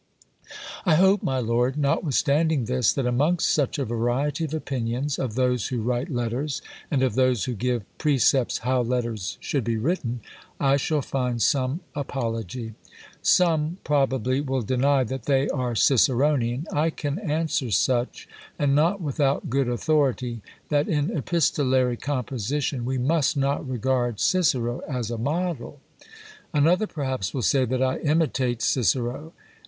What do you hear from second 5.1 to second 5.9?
of those who